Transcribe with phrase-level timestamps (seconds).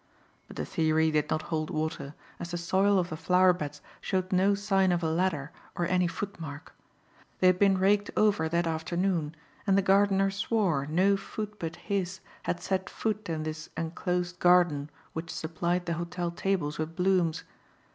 [0.47, 4.33] But the theory did not hold water, as the soil of the flower beds showed
[4.33, 6.73] no sign of a ladder or any footmark.
[7.37, 9.35] They had been raked over that afternoon
[9.67, 14.89] and the gardener swore no foot but his had set foot in this enclosed garden
[15.13, 17.43] which supplied the hotel tables with blooms.